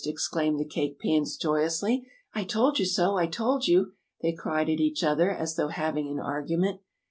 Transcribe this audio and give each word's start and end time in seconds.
exclaimed 0.03 0.59
the 0.59 0.65
Cake 0.65 0.99
Pans, 0.99 1.37
joyously. 1.37 2.07
"I 2.33 2.43
told 2.43 2.79
you 2.79 2.85
so! 2.85 3.17
I 3.17 3.27
told 3.27 3.67
you!" 3.67 3.91
they 4.23 4.33
cried 4.33 4.67
at 4.67 4.79
each 4.79 5.03
other 5.03 5.29
as 5.29 5.57
though 5.57 5.67
having 5.67 6.09
an 6.09 6.19
argument. 6.19 6.81